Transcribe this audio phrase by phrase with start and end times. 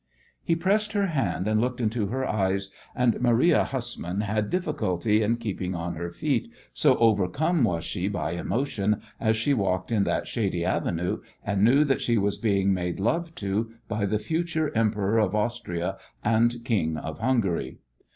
[0.43, 5.37] He pressed her hand and looked into her eyes, and Maria Hussmann had difficulty in
[5.37, 10.27] keeping on her feet, so overcome was she by emotion as she walked in that
[10.27, 15.19] shady avenue and knew that she was being made love to by the future Emperor
[15.19, 17.77] of Austria and King of Hungary.